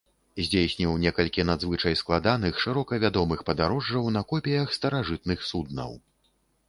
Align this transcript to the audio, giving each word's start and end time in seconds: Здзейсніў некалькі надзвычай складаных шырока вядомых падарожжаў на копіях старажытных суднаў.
Здзейсніў 0.45 0.93
некалькі 1.01 1.43
надзвычай 1.49 1.97
складаных 2.01 2.57
шырока 2.63 2.99
вядомых 3.05 3.43
падарожжаў 3.51 4.09
на 4.17 4.21
копіях 4.33 4.67
старажытных 4.79 5.45
суднаў. 5.51 5.91